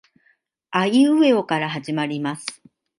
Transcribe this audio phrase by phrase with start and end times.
[0.71, 2.63] あいうえおから始まります